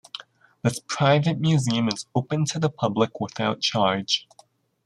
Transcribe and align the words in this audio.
This 0.63 0.79
private 0.87 1.39
museum 1.39 1.87
is 1.87 2.07
open 2.15 2.45
to 2.45 2.57
the 2.57 2.71
public 2.71 3.19
without 3.21 3.61
charge. 3.61 4.27